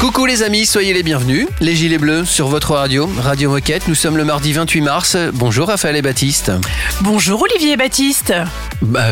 [0.00, 1.48] Coucou les amis, soyez les bienvenus.
[1.60, 3.88] Les Gilets Bleus sur votre radio, Radio Moquette.
[3.88, 5.16] Nous sommes le mardi 28 mars.
[5.34, 6.52] Bonjour Raphaël et Baptiste.
[7.00, 8.32] Bonjour Olivier et Baptiste.
[8.80, 9.06] Bah,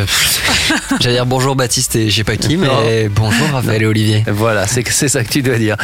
[1.01, 4.23] J'allais dire bonjour Baptiste et je sais pas qui, mais bonjour Raphaël et Olivier.
[4.29, 5.77] Voilà, c'est c'est ça que tu dois dire.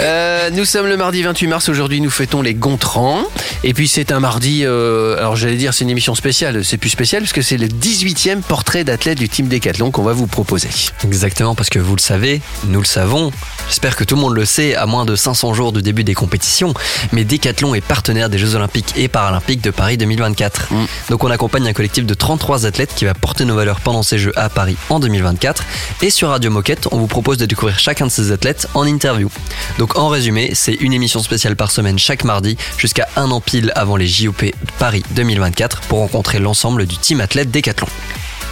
[0.00, 1.68] Euh, nous sommes le mardi 28 mars.
[1.68, 3.22] Aujourd'hui, nous fêtons les Gontrans.
[3.62, 4.62] Et puis c'est un mardi.
[4.64, 6.64] euh, alors j'allais dire c'est une émission spéciale.
[6.64, 10.12] C'est plus spécial parce que c'est le 18e portrait d'athlète du team Décathlon qu'on va
[10.12, 10.68] vous proposer.
[11.04, 13.30] Exactement, parce que vous le savez, nous le savons.
[13.68, 16.14] J'espère que tout le monde le sait à moins de 500 jours du début des
[16.14, 16.74] compétitions.
[17.12, 20.72] Mais Decathlon est partenaire des Jeux Olympiques et Paralympiques de Paris 2024.
[20.72, 20.86] Mm.
[21.10, 24.18] Donc on accompagne un collectif de 33 athlètes qui va porter nos valeurs pendant ces
[24.18, 25.64] Jeux à Paris en 2024.
[26.02, 29.30] Et sur Radio Moquette, on vous propose de découvrir chacun de ces athlètes en interview.
[29.78, 33.72] Donc en résumé, c'est une émission spéciale par semaine chaque mardi jusqu'à un an pile
[33.74, 34.44] avant les JOP
[34.78, 37.88] Paris 2024 pour rencontrer l'ensemble du team athlète Decathlon.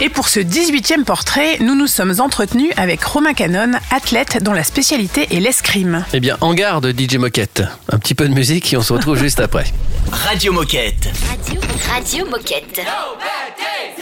[0.03, 4.65] Et pour ce 18e portrait, nous nous sommes entretenus avec Romain Canon, athlète dont la
[4.65, 6.07] spécialité est l'escrime.
[6.15, 7.63] Eh bien, en garde DJ Moquette.
[7.93, 9.65] Un petit peu de musique et on se retrouve juste après.
[10.11, 11.11] Radio Moquette.
[11.29, 11.61] Radio,
[11.93, 12.81] Radio Moquette.
[12.81, 14.00] I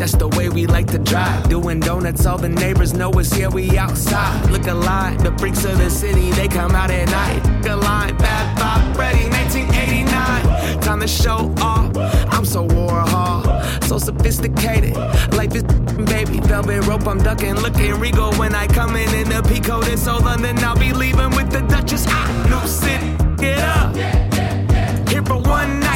[0.00, 1.46] that's the way we like to drive.
[1.50, 4.50] Doing donuts, all the neighbors know us, yeah, we outside.
[4.50, 7.44] Look alive, the freaks of the city, they come out at night.
[7.58, 10.80] Look alive, bad Bob Freddy, 1989.
[10.80, 11.94] Time to show off,
[12.32, 14.96] I'm so Warhol, so sophisticated.
[15.34, 15.64] Life is
[16.08, 17.56] baby, velvet rope, I'm ducking.
[17.56, 21.30] Looking regal when I come in in the Pico, this old London, I'll be leaving
[21.36, 22.06] with the Duchess.
[22.08, 23.94] Ah, New City, get up.
[25.10, 25.89] Here for one night,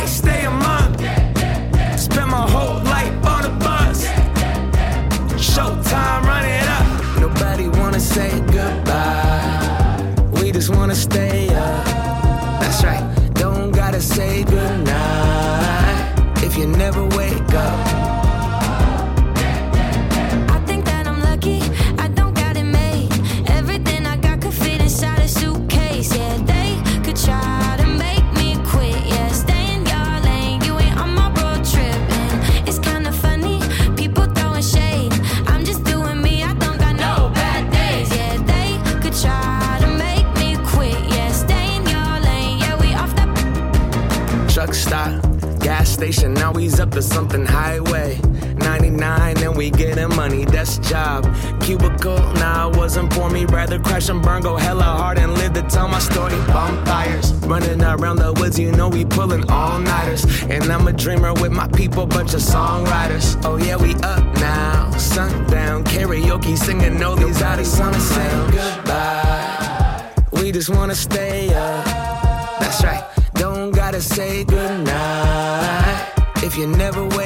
[10.95, 11.34] understand
[46.85, 48.21] up to something highway.
[48.59, 51.25] 99 and we getting money, that's job.
[51.63, 53.47] Cubicle, nah, wasn't for me.
[53.47, 56.37] Rather crash and burn, go hella hard and live to tell my story.
[56.49, 60.25] Bonfires, running around the woods, you know we pulling all nighters.
[60.43, 63.27] And I'm a dreamer with my people, bunch of songwriters.
[63.47, 70.13] Oh yeah, we up now, sundown, karaoke, singing all these out of say goodbye.
[70.33, 71.85] We just wanna stay up.
[72.61, 73.05] That's right.
[73.35, 75.24] Don't gotta say goodnight
[76.45, 77.24] if you never wake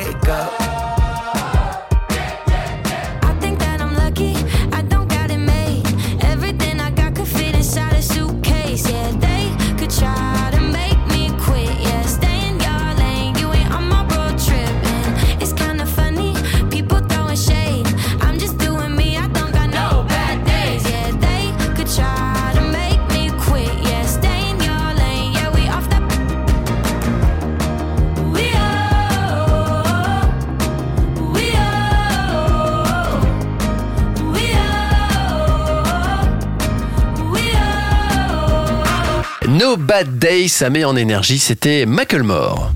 [39.99, 41.41] Bad Day, ça met en énergie.
[41.41, 42.71] C'était Macklemore.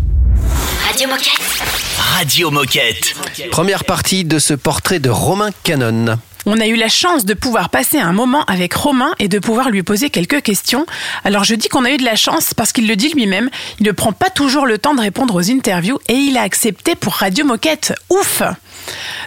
[0.89, 1.63] Radio Moquette.
[1.97, 3.15] Radio Moquette.
[3.53, 6.19] Première partie de ce portrait de Romain Canon.
[6.47, 9.71] On a eu la chance de pouvoir passer un moment avec Romain et de pouvoir
[9.71, 10.85] lui poser quelques questions.
[11.23, 13.87] Alors je dis qu'on a eu de la chance parce qu'il le dit lui-même, il
[13.87, 17.13] ne prend pas toujours le temps de répondre aux interviews et il a accepté pour
[17.13, 17.95] Radio Moquette.
[18.11, 18.43] Ouf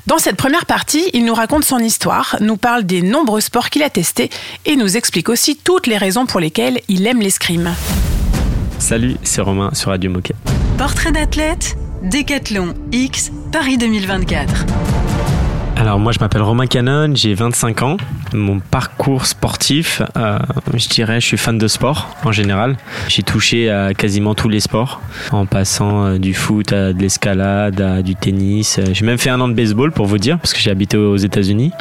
[0.07, 3.83] Dans cette première partie, il nous raconte son histoire, nous parle des nombreux sports qu'il
[3.83, 4.29] a testés
[4.65, 7.73] et nous explique aussi toutes les raisons pour lesquelles il aime l'escrime.
[8.79, 10.37] Salut, c'est Romain sur Radio Moquette.
[10.77, 15.14] Portrait d'athlète, Décathlon X, Paris 2024.
[15.77, 17.97] Alors moi je m'appelle Romain Canon, j'ai 25 ans.
[18.33, 20.39] Mon parcours sportif, euh,
[20.73, 22.77] je dirais je suis fan de sport en général.
[23.07, 25.01] J'ai touché à quasiment tous les sports
[25.31, 28.79] en passant euh, du foot à de l'escalade, à du tennis.
[28.79, 30.97] Euh, J'ai même fait un an de baseball pour vous dire parce que j'ai habité
[30.97, 31.71] aux États-Unis.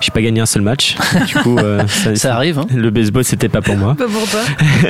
[0.00, 0.96] J'ai pas gagné un seul match.
[1.26, 1.82] Du coup euh,
[2.14, 3.94] Ça arrive, hein Le baseball c'était pas pour moi.
[3.96, 4.40] Pas pour toi.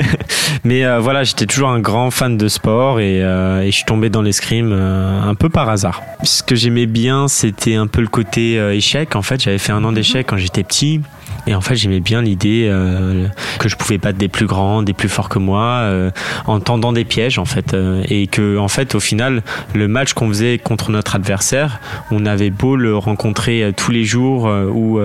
[0.63, 3.85] Mais euh, voilà, j'étais toujours un grand fan de sport et, euh, et je suis
[3.85, 6.01] tombé dans l'escrime euh, un peu par hasard.
[6.23, 9.15] Ce que j'aimais bien, c'était un peu le côté euh, échec.
[9.15, 11.01] En fait, j'avais fait un an d'échec quand j'étais petit.
[11.45, 14.93] Et en fait, j'aimais bien l'idée euh, que je pouvais battre des plus grands, des
[14.93, 16.11] plus forts que moi, euh,
[16.45, 19.43] en tendant des pièges en fait, euh, et que en fait, au final,
[19.73, 21.79] le match qu'on faisait contre notre adversaire,
[22.11, 24.99] on avait beau le rencontrer tous les jours euh, ou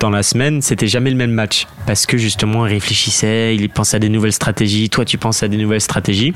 [0.00, 1.66] dans la semaine, c'était jamais le même match.
[1.86, 5.48] Parce que justement, il réfléchissait, il pensait à des nouvelles stratégies, toi tu pensais à
[5.48, 6.34] des nouvelles stratégies,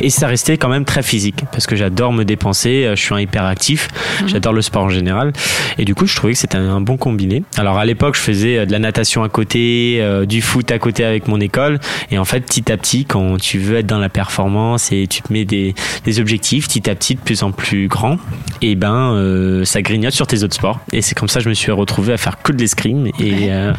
[0.00, 3.20] et ça restait quand même très physique parce que j'adore me dépenser, je suis un
[3.20, 3.88] hyperactif,
[4.26, 5.32] j'adore le sport en général,
[5.78, 7.44] et du coup, je trouvais que c'était un bon combiné.
[7.56, 11.04] Alors à l'époque, je faisais de la natation à côté, euh, du foot à côté
[11.04, 11.78] avec mon école.
[12.10, 15.22] Et en fait, petit à petit, quand tu veux être dans la performance et tu
[15.22, 15.74] te mets des,
[16.04, 18.18] des objectifs, petit à petit, de plus en plus grands,
[18.62, 20.80] et ben, euh, ça grignote sur tes autres sports.
[20.92, 23.52] Et c'est comme ça que je me suis retrouvé à faire que de l'escrime et,
[23.52, 23.72] euh,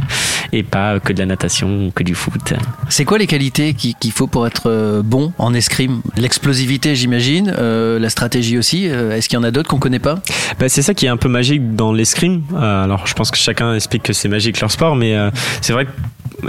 [0.53, 2.53] et pas que de la natation ou que du foot.
[2.88, 6.01] C'est quoi les qualités qui- qu'il faut pour être bon en escrime?
[6.15, 8.86] L'explosivité, j'imagine, la stratégie aussi.
[8.86, 10.15] Est-ce qu'il y en a d'autres qu'on connaît pas?
[10.57, 12.44] Bah, c'est ça qui est un peu magique dans l'escrime.
[12.57, 15.85] Alors, je pense que chacun explique que c'est magique leur sport, mais euh, c'est vrai
[15.85, 15.91] que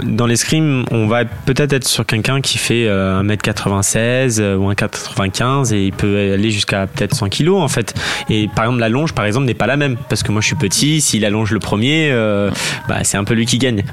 [0.03, 5.73] dans l'escrime, on va peut-être être sur quelqu'un qui fait euh, 1m96 euh, ou 1m95
[5.73, 7.93] et il peut aller jusqu'à peut-être 100 kg en fait.
[8.29, 10.47] Et par exemple, la longe, par exemple, n'est pas la même parce que moi je
[10.47, 11.01] suis petit.
[11.01, 12.51] S'il allonge le premier, euh,
[12.87, 13.83] bah, c'est un peu lui qui gagne.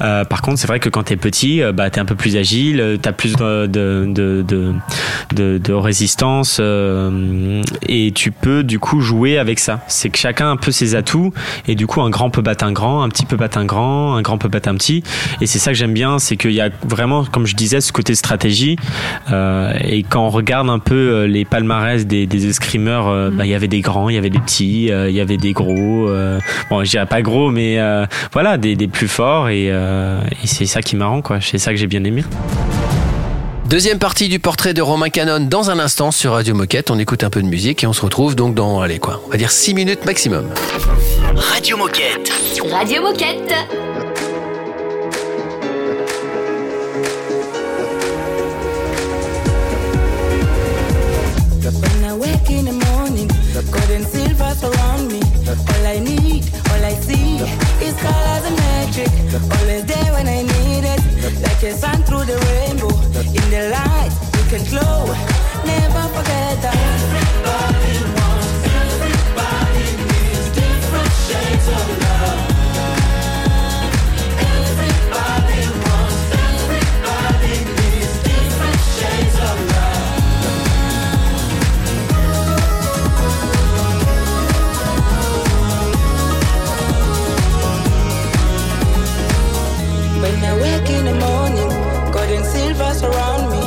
[0.00, 2.36] Euh, par contre, c'est vrai que quand t'es petit, euh, bah, t'es un peu plus
[2.36, 4.44] agile, euh, t'as plus de, de, de,
[5.34, 9.80] de- de résistance euh, et tu peux du coup jouer avec ça.
[9.88, 11.32] C'est que chacun a un peu ses atouts
[11.68, 14.14] et du coup un grand peut battre un grand, un petit peut battre un grand,
[14.16, 15.02] un grand peut battre un petit.
[15.40, 17.92] Et c'est ça que j'aime bien, c'est qu'il y a vraiment, comme je disais, ce
[17.92, 18.76] côté stratégie.
[19.32, 23.46] Euh, et quand on regarde un peu euh, les palmarès des, des escrimeurs, euh, bah,
[23.46, 25.52] il y avait des grands, il y avait des petits, euh, il y avait des
[25.52, 26.08] gros.
[26.08, 26.38] euh,
[26.70, 29.48] bon, je dirais pas gros, mais euh, voilà, des, des plus forts.
[29.48, 31.38] Et, euh, et c'est ça qui est marrant, quoi.
[31.40, 32.24] C'est ça que j'ai bien aimé.
[33.68, 36.90] Deuxième partie du portrait de Romain Canon dans un instant sur Radio Moquette.
[36.90, 39.30] On écoute un peu de musique et on se retrouve donc dans, allez quoi, on
[39.30, 40.46] va dire 6 minutes maximum.
[41.36, 42.32] Radio Moquette.
[42.72, 43.54] Radio Moquette.
[51.60, 53.28] When I wake in the morning,
[53.70, 55.20] gold and silver surround me.
[55.46, 57.36] All I need, all I see
[57.84, 59.08] is colors and magic.
[59.60, 61.00] Always there when I need it,
[61.42, 62.88] like a sun through the rainbow.
[63.38, 65.04] In the light, you can glow.
[65.66, 66.74] Never forget that.
[66.80, 72.59] Everybody wants, everybody needs different shades of love.
[90.40, 91.68] When I wake in the morning,
[92.12, 93.60] gold and silver surround me.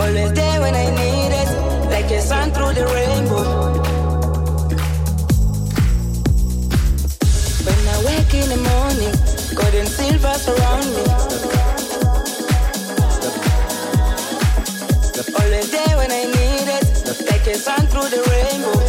[0.00, 1.50] Always there when I need it,
[1.90, 3.44] like a sun through the rainbow.
[7.66, 9.12] When I wake in the morning,
[9.54, 11.04] gold and silver surround me.
[15.38, 16.84] Always there when I need it,
[17.30, 18.87] like a sun through the rainbow.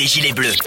[0.00, 0.59] des Gilets Bleus.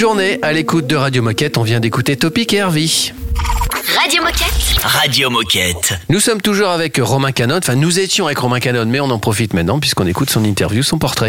[0.00, 1.58] journée à l'écoute de Radio Moquette.
[1.58, 2.86] On vient d'écouter Topic et Hervé.
[4.00, 4.78] Radio Moquette.
[4.82, 5.92] Radio Moquette.
[6.08, 7.58] Nous sommes toujours avec Romain Canon.
[7.58, 10.82] Enfin, nous étions avec Romain Canon, mais on en profite maintenant puisqu'on écoute son interview,
[10.82, 11.28] son portrait.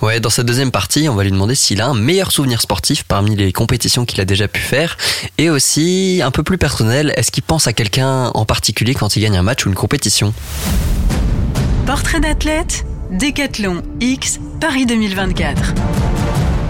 [0.00, 3.02] Ouais, dans cette deuxième partie, on va lui demander s'il a un meilleur souvenir sportif
[3.02, 4.96] parmi les compétitions qu'il a déjà pu faire
[5.36, 9.20] et aussi un peu plus personnel, est-ce qu'il pense à quelqu'un en particulier quand il
[9.20, 10.32] gagne un match ou une compétition?
[11.84, 15.74] Portrait d'athlète, Décathlon X, Paris 2024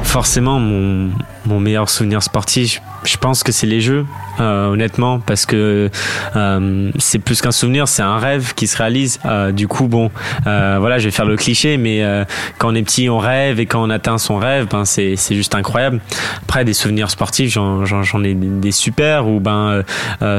[0.08, 1.12] forcément mon,
[1.60, 4.04] meilleur souvenir sportif je pense que c'est les jeux,
[4.38, 5.90] euh, honnêtement, parce que
[6.36, 9.18] euh, c'est plus qu'un souvenir, c'est un rêve qui se réalise.
[9.24, 10.10] Euh, du coup, bon,
[10.44, 12.04] voilà, je vais faire le cliché, mais
[12.58, 15.54] quand on est petit, on rêve, et quand on atteint son rêve, ben c'est juste
[15.54, 16.00] incroyable.
[16.42, 19.82] Après, des souvenirs sportifs, j'en ai des super, ou ben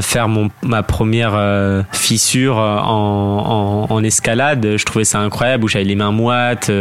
[0.01, 1.37] faire mon ma première
[1.91, 6.71] fissure en, en, escalade, je trouvais ça incroyable, où j'avais les mains moites,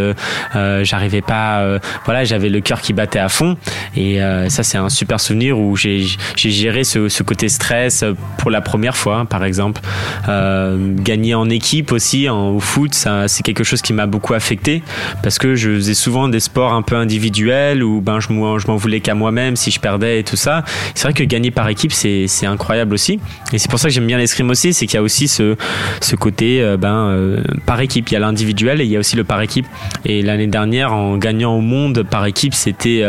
[0.55, 3.57] j'arrivais pas, voilà, j'avais le cœur qui battait à fond,
[3.97, 6.07] et ça c'est un super souvenir j'ai
[6.37, 8.05] géré ce, ce côté stress
[8.39, 9.81] pour la première fois, par exemple.
[10.29, 12.95] Euh, gagner en équipe aussi au foot,
[13.27, 14.83] c'est quelque chose qui m'a beaucoup affecté
[15.23, 19.01] parce que je faisais souvent des sports un peu individuels où ben je m'en voulais
[19.01, 20.65] qu'à moi-même si je perdais et tout ça.
[20.95, 23.21] C'est vrai que gagner par équipe c'est incroyable aussi,
[23.53, 25.57] et c'est pour ça que j'aime bien l'escrime aussi, c'est qu'il y a aussi ce
[26.01, 28.09] ce côté euh, ben euh, par équipe.
[28.11, 29.67] Il y a l'individuel et il y a aussi le par équipe.
[30.05, 33.03] Et l'année dernière, en gagnant au monde par équipe, c'était,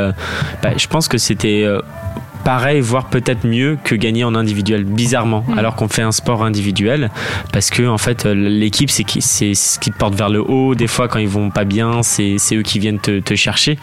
[0.61, 1.65] ben, je pense que c'était
[2.43, 5.57] pareil, voire peut-être mieux que gagner en individuel, bizarrement, Mm.
[5.59, 7.09] alors qu'on fait un sport individuel,
[7.51, 10.41] parce que en fait euh, l'équipe c'est qui- c'est ce qui te porte vers le
[10.41, 10.75] haut.
[10.75, 13.77] Des fois quand ils vont pas bien, c'est c'est eux qui viennent te, te chercher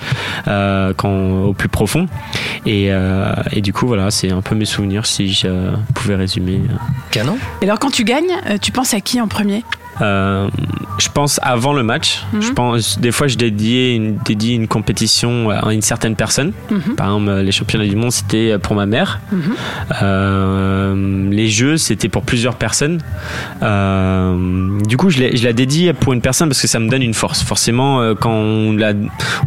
[0.48, 2.06] euh, quand au plus profond.
[2.64, 6.60] Et, euh, et du coup voilà, c'est un peu mes souvenirs si je pouvais résumer.
[7.10, 7.38] Canon.
[7.62, 8.32] Et alors quand tu gagnes,
[8.62, 9.62] tu penses à qui en premier?
[10.02, 10.48] Euh,
[10.98, 12.22] je pense avant le match.
[12.32, 12.42] Mhm.
[12.42, 16.52] Je pense des fois je dédiais une, dédie une compétition à une certaine personne.
[16.70, 16.94] Mhm.
[16.96, 19.20] Par exemple, les championnats du monde c'était pour ma mère.
[19.32, 19.40] Mhm.
[20.02, 23.00] Euh, les jeux c'était pour plusieurs personnes.
[23.62, 27.14] Euh, du coup je, la dédie pour une personne parce que ça me donne une
[27.14, 27.42] force.
[27.42, 28.92] Forcément euh, quand on, l'a-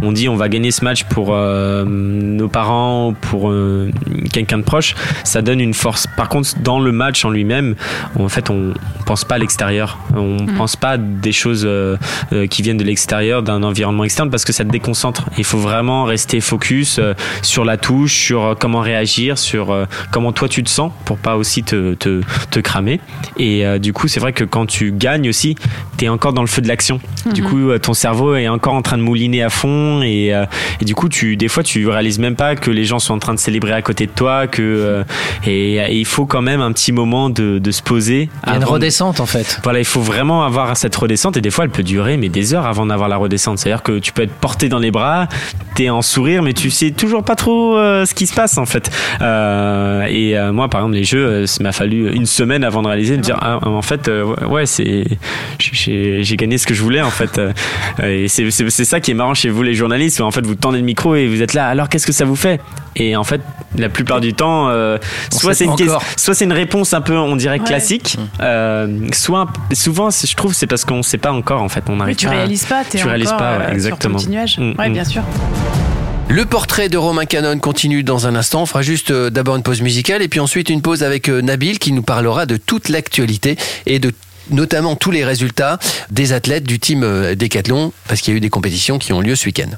[0.02, 3.92] on dit on va gagner ce match pour euh, nos parents, pour euh,
[4.34, 6.08] quelqu'un de proche, ça donne une force.
[6.18, 7.76] Par contre dans le match en lui-même,
[8.18, 9.98] en fait on, on pense pas à l'extérieur.
[10.16, 10.56] On Mhm.
[10.58, 11.98] pense pas à des choses euh,
[12.34, 15.26] euh, qui viennent de l'extérieur, d'un environnement externe, parce que ça te déconcentre.
[15.38, 20.32] Il faut vraiment rester focus euh, sur la touche, sur comment réagir, sur euh, comment
[20.32, 22.22] toi tu te sens, pour pas aussi te, te,
[22.52, 23.00] te cramer.
[23.38, 25.56] Et euh, du coup, c'est vrai que quand tu gagnes aussi,
[25.98, 27.00] tu es encore dans le feu de l'action.
[27.34, 27.50] Du Mhm.
[27.50, 30.46] coup, ton cerveau est encore en train de mouliner à fond, et, euh,
[30.82, 33.20] et du coup, tu, des fois, tu réalises même pas que les gens sont en
[33.20, 35.04] train de célébrer à côté de toi, que euh,
[35.46, 38.30] et, et il faut quand même un petit moment de, de se poser.
[38.46, 39.60] Il y a une redescente en fait.
[39.64, 42.54] voilà, il faut vraiment avoir cette redescente et des fois elle peut durer mais des
[42.54, 43.60] heures avant d'avoir la redescente.
[43.60, 45.28] C'est-à-dire que tu peux être porté dans les bras,
[45.76, 48.66] t'es en sourire mais tu sais toujours pas trop euh, ce qui se passe en
[48.66, 48.92] fait.
[49.22, 52.88] Euh, et euh, moi par exemple les jeux, ça m'a fallu une semaine avant de
[52.88, 54.10] réaliser, de dire ah, en fait
[54.48, 55.06] ouais c'est
[55.60, 57.40] j'ai gagné ce que je voulais en fait.
[58.04, 60.80] Et c'est ça qui est marrant chez vous les journalistes où en fait vous tendez
[60.80, 62.62] le micro et vous êtes là alors qu'est-ce que ça vous fait?
[62.96, 63.42] Et en fait
[63.78, 64.98] la plupart du temps euh,
[65.32, 66.08] soit c'est une pas question- encore.
[66.18, 67.66] soit c'est une réponse un peu on dirait Ouais.
[67.66, 71.84] classique euh, soit souvent c'est- je trouve c'est parce qu'on sait pas encore en fait
[71.88, 73.68] on Oui, n'arrive tu pas à- réalises pas, tu encore réalises pas ouais, euh, sur
[73.68, 74.58] ton exactement petit nuage.
[74.58, 74.94] Mm, ouais, mm.
[74.94, 75.22] bien sûr.
[76.28, 78.62] Le portrait de Romain Canon continue dans un instant.
[78.62, 81.92] On fera juste d'abord une pause musicale et puis ensuite une pause avec Nabil qui
[81.92, 84.12] nous parlera de toute l'actualité et de
[84.52, 88.42] notamment tous les résultats des athlètes du team euh, Décathlon parce qu'il y a eu
[88.42, 89.70] des compétitions qui ont lieu ce week-end.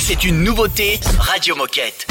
[0.00, 2.06] C'est une nouveauté Radio Moquette.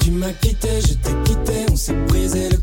[0.00, 2.58] Tu m'as quitté, je t'ai quitté, on s'est brisé le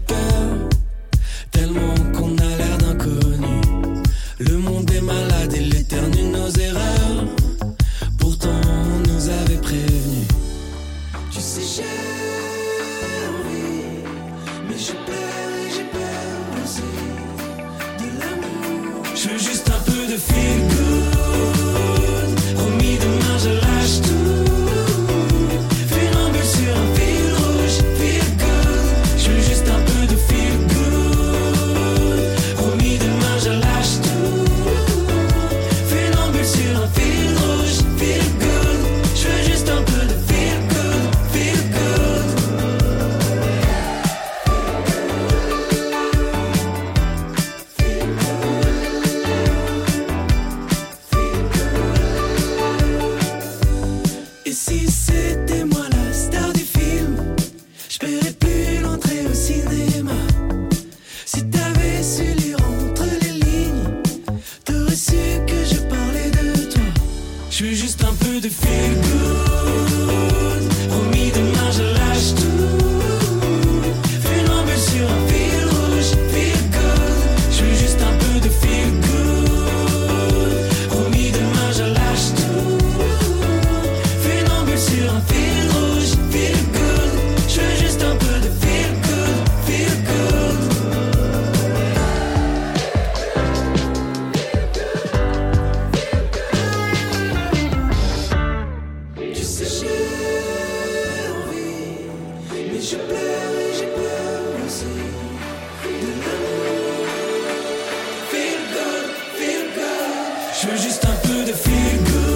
[110.61, 112.28] Je veux juste un peu de feel.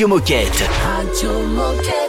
[0.00, 0.66] Radio Moquette.
[1.44, 1.99] Moquette.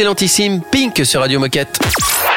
[0.00, 1.78] Excellentissime, Pink sur Radio Moquette.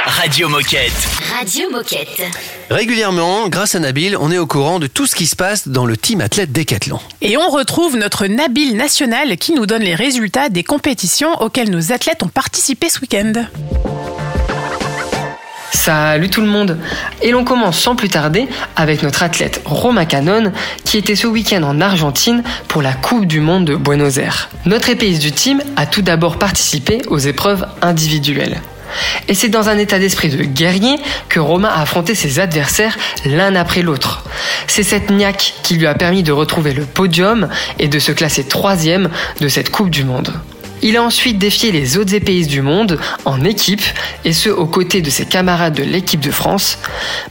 [0.06, 0.92] Radio Moquette.
[1.40, 2.22] Radio Moquette.
[2.70, 5.86] Régulièrement, grâce à Nabil, on est au courant de tout ce qui se passe dans
[5.86, 7.00] le team athlète décathlon.
[7.22, 11.94] Et on retrouve notre Nabil national qui nous donne les résultats des compétitions auxquelles nos
[11.94, 13.46] athlètes ont participé ce week-end.
[15.86, 16.80] Salut tout le monde
[17.22, 20.54] Et l'on commence sans plus tarder avec notre athlète Roma Canon
[20.86, 24.50] qui était ce week-end en Argentine pour la Coupe du Monde de Buenos Aires.
[24.66, 28.62] Notre épéiste du team a tout d'abord participé aux épreuves individuelles.
[29.28, 30.96] Et c'est dans un état d'esprit de guerrier
[31.28, 34.24] que Roma a affronté ses adversaires l'un après l'autre.
[34.68, 38.46] C'est cette niaque qui lui a permis de retrouver le podium et de se classer
[38.46, 39.10] troisième
[39.42, 40.32] de cette Coupe du Monde.
[40.86, 43.82] Il a ensuite défié les autres épéistes du monde en équipe,
[44.26, 46.78] et ce aux côtés de ses camarades de l'équipe de France.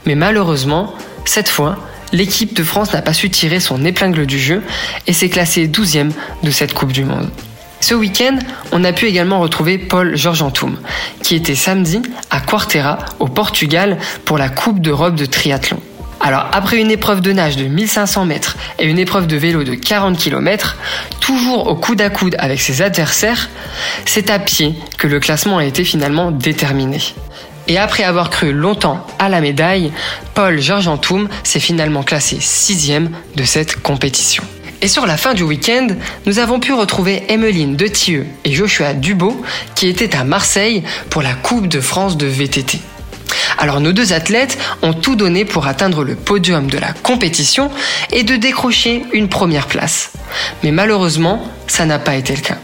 [0.07, 1.77] Mais malheureusement, cette fois,
[2.11, 4.63] l'équipe de France n'a pas su tirer son épingle du jeu
[5.05, 6.11] et s'est classée 12e
[6.41, 7.29] de cette Coupe du Monde.
[7.79, 8.39] Ce week-end,
[8.71, 10.79] on a pu également retrouver Paul Georgentoum,
[11.21, 15.79] qui était samedi à Quartera, au Portugal, pour la Coupe d'Europe de triathlon.
[16.25, 19.75] Alors, après une épreuve de nage de 1500 mètres et une épreuve de vélo de
[19.75, 20.77] 40 km,
[21.19, 23.49] toujours au coude à coude avec ses adversaires,
[24.05, 26.99] c'est à pied que le classement a été finalement déterminé.
[27.67, 29.91] Et après avoir cru longtemps à la médaille,
[30.33, 34.45] Paul Georgentoum s'est finalement classé sixième de cette compétition.
[34.81, 35.87] Et sur la fin du week-end,
[36.25, 39.43] nous avons pu retrouver Emmeline Dethieux et Joshua Dubo
[39.75, 42.79] qui étaient à Marseille pour la Coupe de France de VTT.
[43.57, 47.71] Alors nos deux athlètes ont tout donné pour atteindre le podium de la compétition
[48.11, 50.11] et de décrocher une première place.
[50.63, 52.57] Mais malheureusement, ça n'a pas été le cas.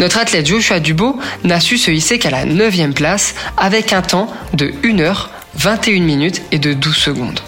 [0.00, 4.32] Notre athlète Joshua Dubo n'a su se hisser qu'à la 9 place avec un temps
[4.52, 7.40] de 1 heure 21 minutes et de 12 secondes.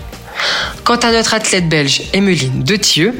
[0.85, 3.15] Quant à notre athlète belge Emmeline Dethieux,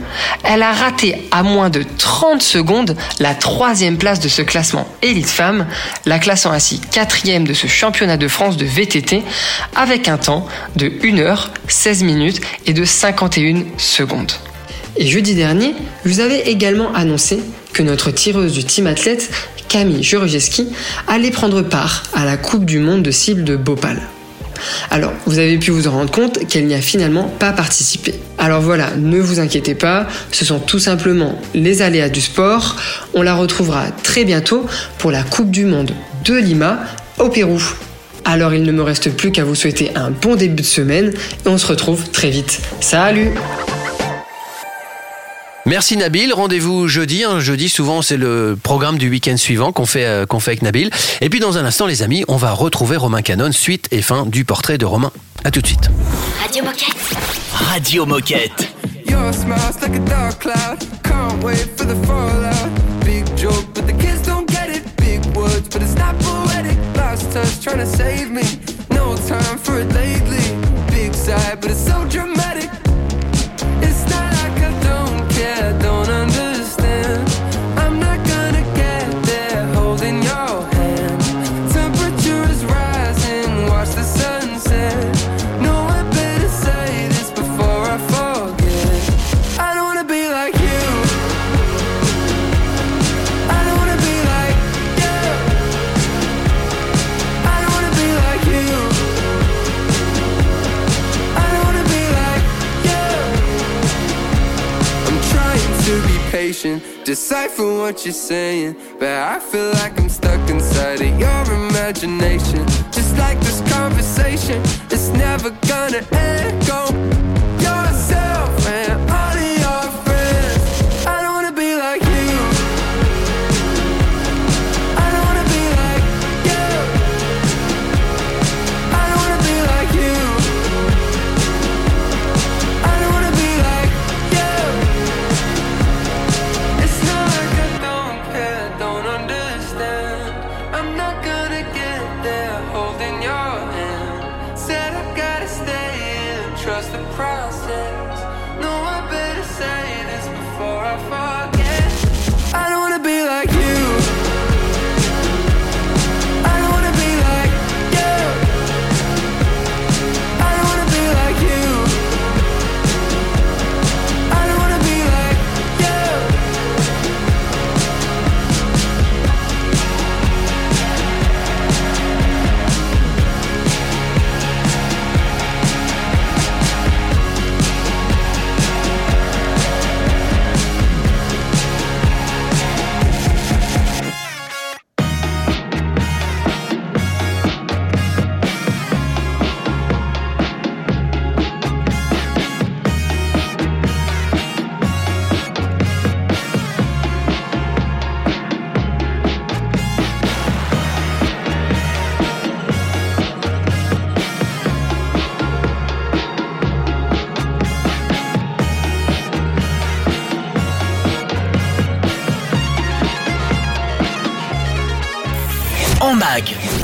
[0.45, 5.29] elle a raté à moins de 30 secondes la troisième place de ce classement élite
[5.29, 5.67] femme,
[6.05, 9.23] la classant ainsi quatrième de ce championnat de France de VTT
[9.75, 14.33] avec un temps de 1 heure 16 minutes et de 51 secondes.
[14.97, 17.41] Et jeudi dernier, vous avais également annoncé
[17.73, 19.31] que notre tireuse du team athlète,
[19.69, 20.69] Camille Jurjeski,
[21.07, 24.01] allait prendre part à la Coupe du Monde de cible de Bhopal.
[24.91, 28.15] Alors, vous avez pu vous en rendre compte qu'elle n'y a finalement pas participé.
[28.39, 32.77] Alors voilà, ne vous inquiétez pas, ce sont tout simplement les aléas du sport.
[33.15, 34.67] On la retrouvera très bientôt
[34.99, 35.93] pour la Coupe du Monde
[36.25, 36.81] de Lima
[37.19, 37.63] au Pérou.
[38.25, 41.13] Alors il ne me reste plus qu'à vous souhaiter un bon début de semaine
[41.45, 42.61] et on se retrouve très vite.
[42.81, 43.31] Salut
[45.67, 46.33] Merci Nabil.
[46.33, 47.25] Rendez-vous jeudi.
[47.25, 47.41] hein.
[47.41, 50.91] Jeudi, souvent, c'est le programme du week-end suivant qu'on fait, euh, qu'on fait avec Nabil.
[51.21, 54.27] Et puis, dans un instant, les amis, on va retrouver Romain Canon, suite et fin
[54.27, 55.11] du portrait de Romain.
[55.45, 55.91] À tout de suite.
[56.41, 56.97] Radio Moquette.
[57.53, 58.69] Radio Moquette.
[59.09, 60.79] Your smile's like a dark cloud.
[61.03, 62.71] Can't wait for the fallout.
[63.05, 64.85] Big joke, but the kids don't get it.
[64.97, 66.77] Big words, but it's not poetic.
[66.97, 68.43] Last touch trying to save me.
[68.91, 70.43] No time for it lately.
[70.91, 72.46] Big sigh, but it's so dramatic.
[107.87, 112.67] What you're saying, but I feel like I'm stuck inside of your imagination.
[112.91, 116.26] Just like this conversation, it's never gonna end.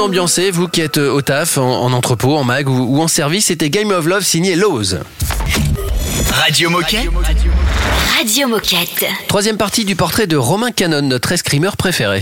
[0.00, 3.02] Vous ambiancer, vous qui êtes euh, au taf, en, en entrepôt, en mag ou, ou
[3.02, 4.96] en service, c'était Game of Love signé Lowe's.
[6.32, 7.10] Radio Moquette.
[8.16, 9.04] Radio Moquette.
[9.28, 12.20] Troisième partie du portrait de Romain Canon, notre escrimeur préféré.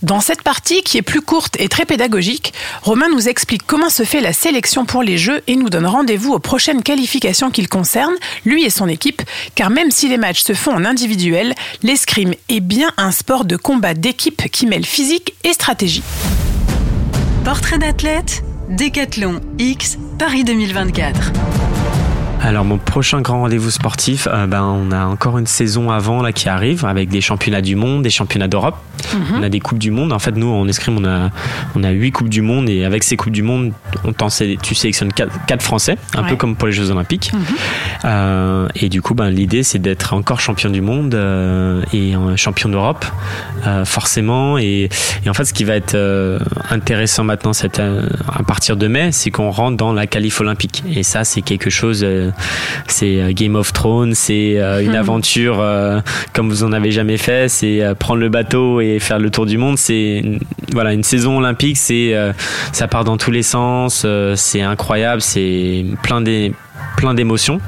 [0.00, 4.04] Dans cette partie, qui est plus courte et très pédagogique, Romain nous explique comment se
[4.04, 8.14] fait la sélection pour les Jeux et nous donne rendez-vous aux prochaines qualifications qu'il concerne,
[8.46, 9.20] lui et son équipe,
[9.54, 13.56] car même si les matchs se font en individuel, l'escrime est bien un sport de
[13.56, 16.02] combat d'équipe qui mêle physique et stratégie.
[17.44, 21.32] Portrait d'athlète, Décathlon X, Paris 2024.
[22.40, 26.32] Alors mon prochain grand rendez-vous sportif, euh, ben on a encore une saison avant là
[26.32, 28.76] qui arrive avec des championnats du monde, des championnats d'Europe.
[29.14, 29.38] Mhm.
[29.38, 30.12] On a des coupes du monde.
[30.12, 31.30] En fait, nous en escrime, on a
[31.74, 33.72] on a huit coupes du monde et avec ces coupes du monde,
[34.04, 34.12] on
[34.62, 37.32] tu sélectionnes quatre, quatre Français, un peu comme pour les Jeux Olympiques.
[38.04, 42.68] Euh, et du coup, ben l'idée c'est d'être encore champion du monde euh, et champion
[42.68, 43.04] d'Europe,
[43.66, 44.58] euh, forcément.
[44.58, 44.88] Et,
[45.24, 45.96] et en fait, ce qui va être
[46.70, 50.82] intéressant maintenant, c'est à partir de mai, c'est qu'on rentre dans la qualif olympique.
[50.94, 52.06] Et ça, c'est quelque chose.
[52.86, 54.94] c'est Game of Thrones, c'est une Mhm.
[54.96, 55.64] aventure
[56.32, 57.48] comme vous en avez jamais fait.
[57.48, 59.78] C'est prendre le bateau et faire le tour du monde.
[59.78, 60.40] C'est une-
[60.72, 61.76] voilà une saison olympique.
[61.76, 62.32] C'est euh,
[62.72, 64.02] ça part dans tous les sens.
[64.04, 65.20] euh, c'est incroyable.
[65.22, 66.52] C'est plein des
[66.96, 67.60] plein d'émotions.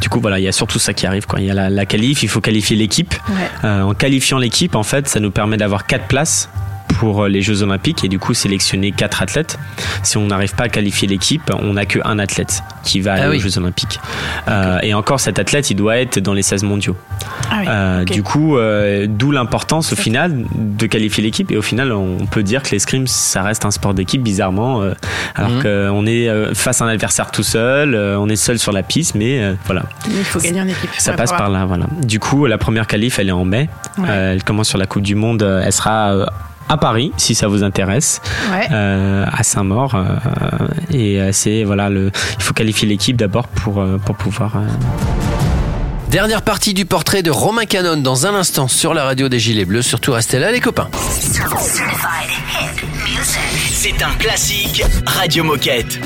[0.00, 1.24] Du coup, voilà, il y a surtout ça qui arrive.
[1.38, 3.14] Il y a la, la qualif, il faut qualifier l'équipe.
[3.28, 3.34] Ouais.
[3.64, 6.48] Euh, en qualifiant l'équipe, en fait, ça nous permet d'avoir quatre places
[6.88, 9.58] pour euh, les Jeux Olympiques et du coup sélectionner quatre athlètes.
[10.02, 13.30] Si on n'arrive pas à qualifier l'équipe, on n'a qu'un athlète qui va aller Ah
[13.30, 13.36] oui.
[13.36, 14.00] aux Jeux Olympiques.
[14.48, 16.96] Euh, et encore, cet athlète, il doit être dans les 16 mondiaux.
[17.50, 18.04] Ah oui, Euh.
[18.04, 21.50] Du coup, euh, d'où l'importance au final de qualifier l'équipe.
[21.50, 24.82] Et au final, on peut dire que l'escrime, ça reste un sport d'équipe, bizarrement.
[25.34, 25.62] alors Mhm.
[25.62, 29.54] qu'on est face à un adversaire tout seul, on est seul sur la piste, mais
[29.66, 29.82] voilà.
[30.08, 30.90] Il faut gagner en équipe.
[30.98, 31.86] Ça passe par là, voilà.
[32.02, 33.68] Du coup, la première qualif, elle est en mai.
[33.98, 34.08] Ouais.
[34.08, 35.42] Elle commence sur la Coupe du Monde.
[35.64, 36.26] Elle sera
[36.68, 38.20] à Paris, si ça vous intéresse,
[38.70, 39.94] euh, à Saint-Maur.
[39.94, 40.16] Euh,
[40.90, 44.52] et euh, c'est voilà, le, il faut qualifier l'équipe d'abord pour, euh, pour pouvoir.
[46.10, 49.66] Dernière partie du portrait de Romain Canon dans un instant sur la radio des Gilets
[49.66, 49.82] Bleus.
[49.82, 50.88] Surtout restez là les copains.
[53.72, 56.00] C'est un classique Radio Moquette.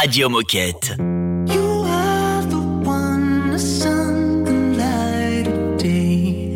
[0.00, 0.94] Radio Moquette.
[1.52, 6.54] You are the one the sun the light of day.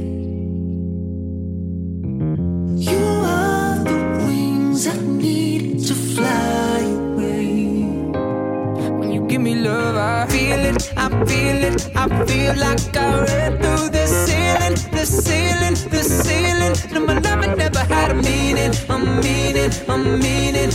[2.88, 3.04] You
[3.36, 7.74] are the wings I need to fly away.
[9.00, 13.20] When you give me love, I feel it, I feel it, I feel like I
[13.26, 16.74] read through the ceiling, the ceiling, the ceiling.
[16.92, 20.70] No, my love never had a meaning, a meaning, a meaning.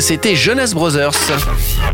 [0.00, 1.12] C'était Jonas Brothers.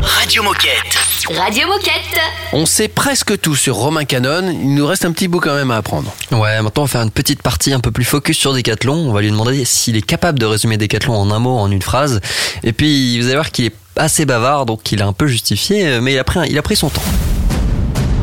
[0.01, 0.97] Radio Moquette.
[1.37, 2.19] Radio Moquette.
[2.51, 4.49] On sait presque tout sur Romain Canon.
[4.49, 6.13] Il nous reste un petit bout quand même à apprendre.
[6.31, 8.95] Ouais, maintenant on va faire une petite partie un peu plus focus sur Decathlon.
[8.95, 11.81] On va lui demander s'il est capable de résumer Decathlon en un mot, en une
[11.81, 12.19] phrase.
[12.63, 15.99] Et puis vous allez voir qu'il est assez bavard, donc il a un peu justifié,
[16.01, 17.03] mais il a pris, il a pris son temps.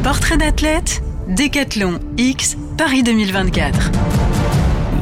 [0.02, 3.78] Portrait d'athlète, Décathlon X, Paris 2024.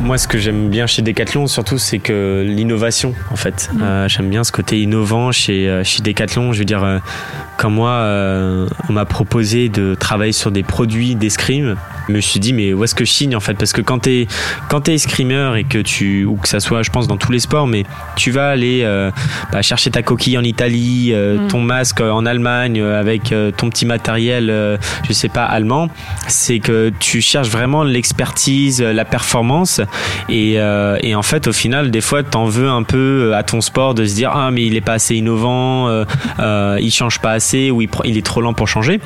[0.09, 3.69] Moi, ce que j'aime bien chez Decathlon, surtout, c'est que l'innovation, en fait.
[3.83, 6.55] Euh, j'aime bien ce côté innovant chez, euh, chez Decathlon.
[6.55, 6.99] Je veux dire, euh,
[7.59, 11.75] quand moi, euh, on m'a proposé de travailler sur des produits d'escrime,
[12.07, 13.55] je me suis dit, mais où est-ce que je signe, en fait?
[13.55, 14.29] Parce que quand t'es
[14.69, 17.41] quand t'es escrimeur et que tu, ou que ça soit, je pense, dans tous les
[17.41, 17.85] sports, mais
[18.15, 19.11] tu vas aller euh,
[19.53, 21.49] bah, chercher ta coquille en Italie, euh, Mm.
[21.49, 25.89] ton masque en Allemagne, avec ton petit matériel, je sais pas, allemand,
[26.29, 29.81] c'est que tu cherches vraiment l'expertise, la performance.
[30.29, 33.95] Et, et en fait, au final, des fois, t'en veux un peu à ton sport
[33.95, 36.05] de se dire ah mais il est pas assez innovant,
[36.39, 39.01] il change pas assez ou il, est trop lent pour changer.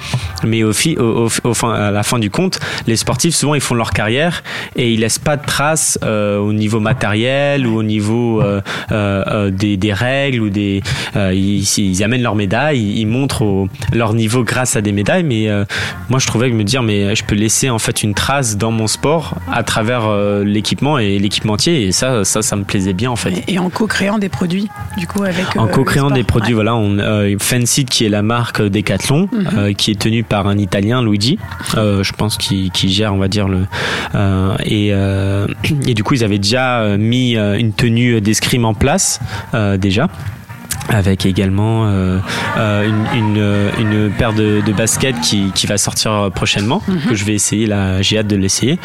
[0.44, 3.54] Mais au, fi- au, au- au fin, à la fin du compte, les sportifs souvent
[3.54, 4.42] ils font leur carrière
[4.76, 9.50] et ils laissent pas de traces euh, au niveau matériel ou au niveau euh, euh,
[9.50, 10.82] des, des règles ou des
[11.16, 15.24] ils, ils amènent leurs médailles, ils, ils montrent leur niveau grâce à des médailles.
[15.24, 15.48] Mais
[16.08, 18.70] moi je trouvais que me dire mais je peux laisser en fait une trace dans
[18.70, 20.08] mon sport à travers
[20.44, 23.42] l'équipement et l'équipementier et ça ça ça me plaisait bien en fait.
[23.48, 25.56] Et en co-créant des produits, du coup, avec.
[25.56, 26.54] En co-créant des produits, Ouais.
[26.64, 26.96] voilà, on,
[27.38, 28.31] Fancy qui est la marque
[28.70, 29.48] Decathlon, Mhm.
[29.56, 31.38] euh, qui est tenue par un Italien, Luigi,
[31.76, 33.66] euh, je pense qui, qui gère, on va dire le.
[34.14, 34.88] euh, et,
[35.86, 39.20] et du coup, ils avaient déjà mis une tenue d'escrime en place
[39.78, 40.08] déjà
[40.88, 42.18] avec également euh,
[42.58, 47.00] euh, une, une, euh, une paire de, de baskets qui, qui va sortir prochainement Mhm.
[47.08, 48.78] que je vais essayer là j'ai hâte de l'essayer.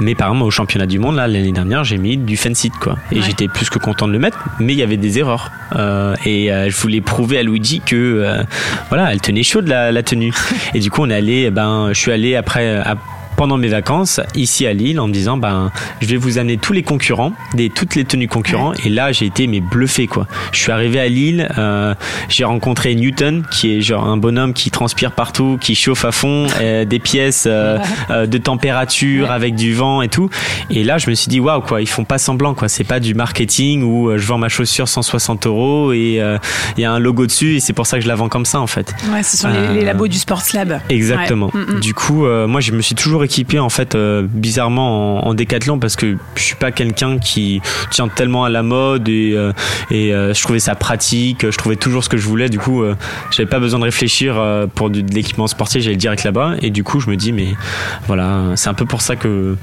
[0.00, 2.96] Mais par exemple au championnat du monde là l'année dernière j'ai mis du Fancy quoi.
[3.12, 5.50] Et j'étais plus que content de le mettre mais il y avait des erreurs.
[5.76, 8.42] Euh, et euh, je voulais prouver à Luigi que euh,
[8.88, 10.32] voilà elle tenait chaude la, la tenue.
[10.74, 12.96] Et du coup on est allé eh ben je suis allé après à-
[13.36, 15.70] pendant mes vacances ici à Lille en me disant ben
[16.00, 19.26] je vais vous amener tous les concurrents des toutes les tenues concurrents et là j'ai
[19.26, 21.94] été mais bluffé quoi je suis arrivé à Lille euh,
[22.28, 26.46] j'ai rencontré Newton qui est genre un bonhomme qui transpire partout qui chauffe à fond
[26.60, 27.78] euh, des pièces euh,
[28.10, 30.30] euh, de température avec du vent et tout
[30.70, 33.00] et là je me suis dit waouh quoi ils font pas semblant quoi c'est pas
[33.00, 36.38] du marketing où euh, je vends ma chaussure 160 euros et euh,
[36.76, 38.46] il y a un logo dessus et c'est pour ça que je la vends comme
[38.46, 40.80] ça en fait Ouais, ce sont les, les labos du Sports Lab.
[40.88, 41.50] Exactement.
[41.54, 41.60] Ouais.
[41.60, 41.80] Mm, mm.
[41.80, 45.78] Du coup, euh, moi, je me suis toujours équipé en fait euh, bizarrement en, décathlon
[45.78, 47.60] parce que je suis pas quelqu'un qui
[47.90, 49.52] tient tellement à la mode et, euh,
[49.92, 51.50] euh, je trouvais ça pratique.
[51.50, 52.48] Je trouvais toujours ce que je voulais.
[52.48, 52.82] Du coup,
[53.30, 54.40] j'avais pas besoin de réfléchir
[54.74, 55.82] pour de l'équipement sportif.
[55.82, 57.48] J'allais direct là-bas et du coup, je me dis mais
[58.06, 59.56] voilà, c'est un peu pour ça que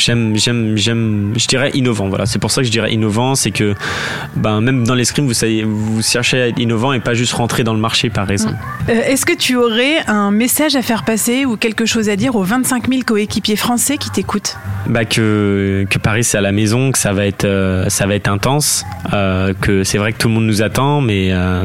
[0.00, 2.08] J'aime, j'aime, j'aime, je dirais innovant.
[2.08, 3.74] Voilà, c'est pour ça que je dirais innovant, c'est que,
[4.36, 7.64] ben, même dans l'escrime, vous savez, vous cherchez à être innovant et pas juste rentrer
[7.64, 8.56] dans le marché, par exemple.
[8.88, 12.34] Euh, Est-ce que tu aurais un message à faire passer ou quelque chose à dire
[12.36, 14.56] aux 25 000 coéquipiers français qui t'écoutent?
[14.86, 18.14] Bah que, que Paris c'est à la maison, que ça va être, euh, ça va
[18.14, 21.64] être intense, euh, que c'est vrai que tout le monde nous attend, mais, euh,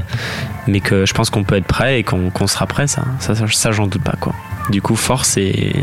[0.67, 3.33] mais que je pense qu'on peut être prêt et qu'on qu'on sera prêt, ça, ça,
[3.33, 4.33] ça, ça, j'en doute pas quoi.
[4.69, 5.73] Du coup, force et,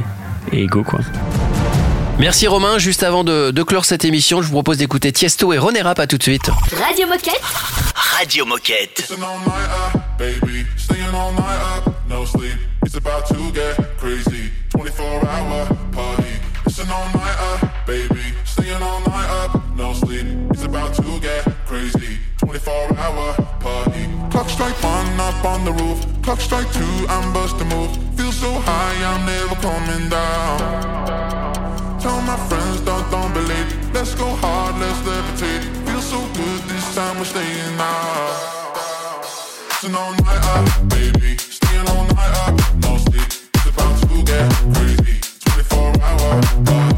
[0.52, 1.00] et go quoi.
[2.18, 2.78] Merci Romain.
[2.78, 5.98] Juste avant de, de clore cette émission, je vous propose d'écouter Tiesto et René Rap.
[5.98, 6.50] À tout de suite.
[6.78, 7.40] Radio Moquette.
[7.94, 9.12] Radio Moquette.
[10.18, 10.64] baby.
[10.76, 12.54] Staying all night up, no sleep.
[12.82, 14.50] It's about to get crazy.
[14.70, 16.32] 24 hour party.
[16.66, 18.22] It's an all nighter, baby.
[18.44, 20.26] Staying all night up, no sleep.
[20.52, 22.18] It's about to get crazy.
[22.38, 24.06] 24 hour party.
[24.30, 25.98] Clock strike one up on the roof.
[26.22, 27.90] Clock strike two, I'm busting move.
[28.16, 31.71] Feel so high, I'm never coming down.
[32.02, 33.94] Tell my friends, don't, don't believe.
[33.94, 35.62] Let's go hard, let's levitate.
[35.86, 39.22] Feel so good this time, we're staying out.
[39.78, 41.36] Staying all night up, baby.
[41.38, 43.30] Staying all night up, no sleep.
[43.54, 45.20] It's about to get crazy.
[45.44, 46.91] 24 hour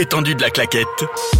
[0.00, 1.39] détendu de la claquette.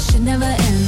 [0.00, 0.79] should never end.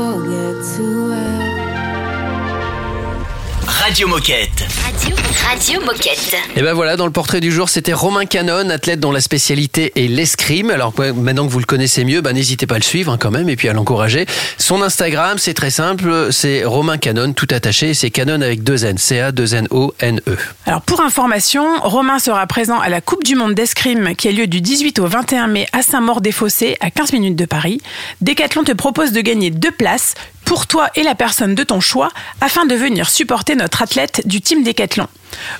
[0.00, 1.59] Forget to well.
[3.80, 4.66] Radio Moquette.
[4.84, 5.16] Radio,
[5.48, 6.36] Radio Moquette.
[6.54, 9.92] Et ben voilà, dans le portrait du jour, c'était Romain Canon, athlète dont la spécialité
[9.96, 10.68] est l'escrime.
[10.68, 13.30] Alors maintenant que vous le connaissez mieux, bah, n'hésitez pas à le suivre hein, quand
[13.30, 14.26] même et puis à l'encourager.
[14.58, 18.98] Son Instagram, c'est très simple, c'est Romain Canon, tout attaché, c'est Canon avec deux N,
[18.98, 20.36] C-A-2-N-O-N-E.
[20.66, 24.46] Alors pour information, Romain sera présent à la Coupe du Monde d'escrime qui a lieu
[24.46, 27.80] du 18 au 21 mai à Saint-Maur-des-Fossés, à 15 minutes de Paris.
[28.20, 30.14] Decathlon te propose de gagner deux places
[30.50, 32.08] pour toi et la personne de ton choix
[32.40, 35.06] afin de venir supporter notre athlète du team Decathlon.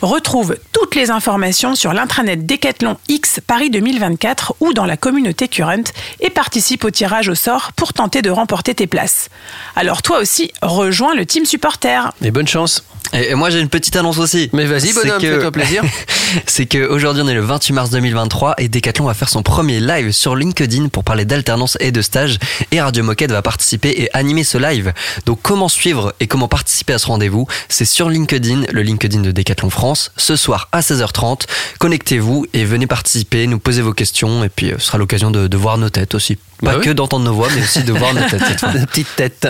[0.03, 5.85] Retrouve toutes les informations sur l'intranet Decathlon X Paris 2024 ou dans la communauté Current
[6.21, 9.29] et participe au tirage au sort pour tenter de remporter tes places.
[9.77, 12.12] Alors toi aussi, rejoins le team supporter.
[12.23, 12.85] Et bonne chance.
[13.12, 14.51] Et, moi j'ai une petite annonce aussi.
[14.53, 15.83] Mais vas-y, C'est bonhomme, que- fais-toi plaisir.
[16.47, 20.12] c'est qu'aujourd'hui on est le 28 mars 2023 et Decathlon va faire son premier live
[20.12, 22.39] sur LinkedIn pour parler d'alternance et de stage
[22.71, 24.93] et Radio Moquette va participer et animer ce live.
[25.27, 27.47] Donc comment suivre et comment participer à ce rendez-vous?
[27.68, 31.43] C'est sur LinkedIn, le LinkedIn de Decathlon France, ce soir à 16h30.
[31.79, 35.49] Connectez-vous et venez participer, nous poser vos questions et puis euh, ce sera l'occasion de,
[35.49, 36.37] de voir nos têtes aussi.
[36.37, 36.85] Pas Bah oui.
[36.85, 38.73] que d'entendre nos voix mais aussi de voir nos têtes cette fois.
[38.75, 39.49] La petite tête.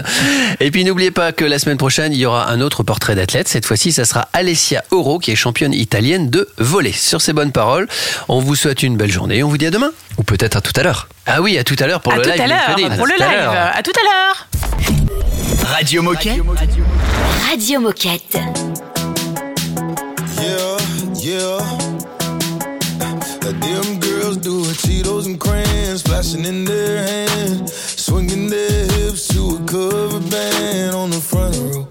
[0.61, 3.49] Et puis n'oubliez pas que la semaine prochaine, il y aura un autre portrait d'athlète.
[3.49, 6.93] Cette fois-ci, ça sera Alessia Oro, qui est championne italienne de volley.
[6.93, 7.87] Sur ces bonnes paroles,
[8.29, 9.43] on vous souhaite une belle journée.
[9.43, 9.91] On vous dit à demain.
[10.19, 11.09] Ou peut-être à tout à l'heure.
[11.27, 12.41] Ah oui, à tout à l'heure pour à le tout live.
[12.41, 12.97] à l'heure, LinkedIn.
[12.97, 13.37] pour le tout à live.
[13.39, 13.71] l'heure.
[13.75, 14.49] À tout à l'heure.
[15.69, 16.41] Radio Moquette.
[17.49, 18.89] Radio Moquette.
[21.23, 21.61] Yeah.
[23.01, 29.29] Uh, them girls do it, Cheetos and crayons flashing in their hands, swinging their hips
[29.29, 31.89] to a cover band on the front row.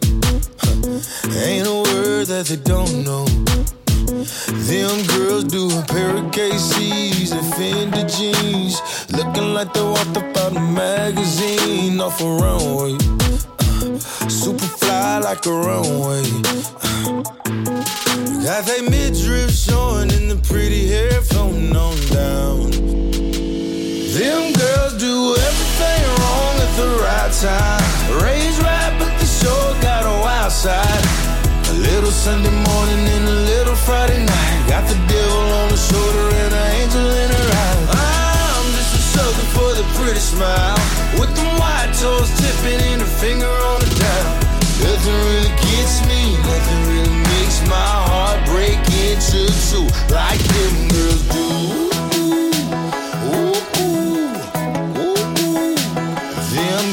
[0.59, 1.39] Huh.
[1.45, 3.25] Ain't a word that they don't know.
[4.69, 10.38] Them girls do a pair of KCs and Fendi jeans, looking like they walked up
[10.38, 12.97] out a magazine off a runway.
[13.59, 13.99] Uh,
[14.30, 17.38] super fly like a runway.
[18.39, 22.71] Got that midriff showing and the pretty hair floating on down.
[24.15, 27.83] Them girls do everything wrong at the right time.
[28.23, 31.03] Raised right, but they sure got a wild side.
[31.67, 34.59] A little Sunday morning and a little Friday night.
[34.71, 38.39] Got the devil on the shoulder and an angel in her eye.
[38.55, 40.79] I'm just a sucker for the pretty smile.
[41.19, 44.31] With them white toes tipping and her finger on the dial.
[44.79, 47.28] Nothing really gets me, nothing really
[47.68, 51.70] my heart break into two like them girls do.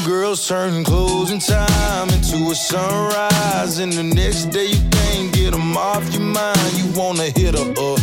[0.05, 3.79] Girls turn closing time into a sunrise.
[3.79, 6.59] And the next day you can't get them off your mind.
[6.73, 7.99] You wanna hit her up.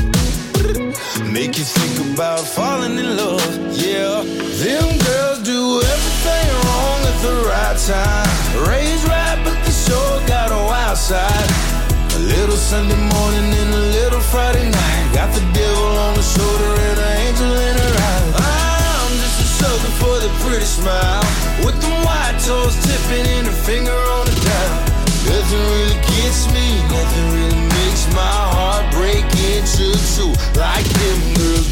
[1.31, 3.43] Make you think about falling in love.
[3.77, 4.23] Yeah,
[4.63, 8.69] them girls do everything wrong at the right time.
[8.69, 11.84] Raised right, but they sure got a wild side.
[12.25, 15.05] Little Sunday morning and a little Friday night.
[15.13, 18.81] Got the devil on the shoulder and an angel in her eye.
[19.05, 21.21] I'm just a sucker for the pretty smile.
[21.65, 24.95] With them white toes tipping and her finger on the dial.
[25.29, 31.64] Nothing really gets me, nothing really makes my heart break into two like them girls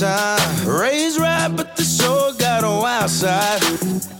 [0.00, 0.68] time.
[0.68, 3.62] Raised right, but the sure got a wild side.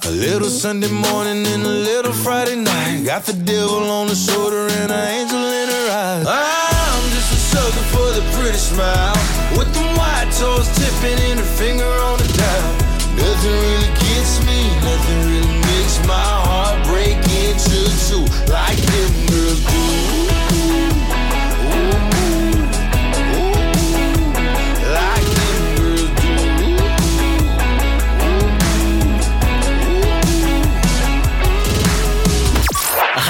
[0.07, 3.05] A little Sunday morning and a little Friday night.
[3.05, 6.27] Got the devil on the shoulder and an angel in her eyes.
[6.27, 9.17] I'm just a sucker for the pretty smile.
[9.59, 12.73] With them white toes tipping and her finger on the dial.
[13.21, 19.36] Nothing really gets me, nothing really makes my heart break into two like them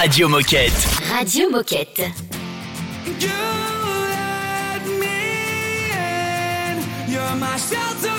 [0.07, 0.73] Radio Moquette.
[1.11, 2.13] Radio Moquette.
[7.09, 8.16] You're my shelter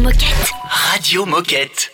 [0.00, 0.50] Moquette.
[0.92, 1.90] Radio Moquette.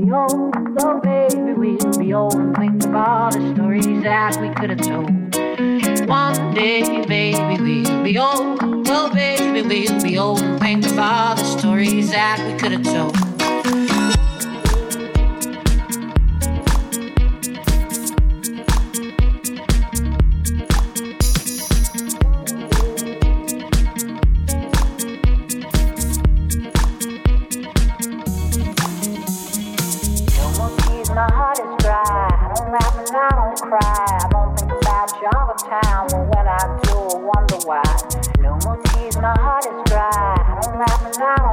[0.00, 4.48] be old, oh baby, we'll be old and think of all the stories that we
[4.54, 6.08] could have told.
[6.08, 11.34] One day, baby, we'll be old, oh baby, we'll be old and think of all
[11.34, 13.27] the stories that we could have told.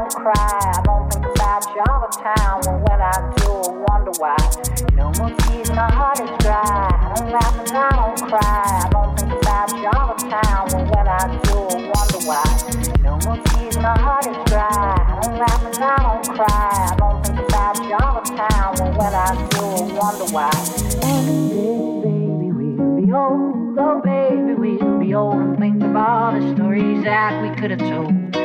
[0.06, 0.60] Don't cry.
[0.62, 4.38] I don't think about Java Town, but when I do, I wonder why.
[4.94, 6.62] No more tears, my heart is dry.
[6.62, 8.82] I don't laugh and I don't cry.
[8.84, 12.44] I don't think about Java Town, but when I do, I wonder why.
[13.02, 14.70] No more tears, my heart is dry.
[14.70, 16.90] I don't laugh and I don't cry.
[16.92, 20.52] I don't think about Java Town, but when I do, I wonder why.
[21.02, 27.04] Baby, we'll be old, oh baby, we'll be old and think of all the stories
[27.06, 28.45] that we could have told.